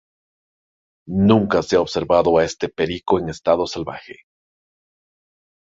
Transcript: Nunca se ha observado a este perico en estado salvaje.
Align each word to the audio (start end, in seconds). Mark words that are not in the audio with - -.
Nunca 1.29 1.61
se 1.61 1.75
ha 1.75 1.79
observado 1.79 2.39
a 2.39 2.43
este 2.43 2.67
perico 2.69 3.19
en 3.19 3.29
estado 3.29 3.67
salvaje. 3.67 4.21